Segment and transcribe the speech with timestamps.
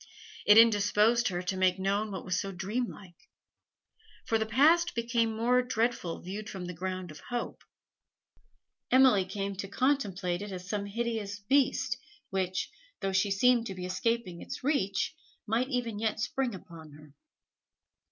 [0.47, 3.29] It indisposed her to make known what was so dreamlike.
[4.25, 7.63] For the past became more dreadful viewed from the ground of hope.
[8.89, 11.99] Emily came to contemplate it as some hideous beast,
[12.31, 15.13] which, though she seemed to be escaping its reach,
[15.45, 17.13] might even yet spring upon her.